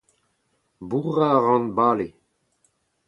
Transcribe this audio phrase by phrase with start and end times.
[0.89, 2.07] bourrañ a ran bale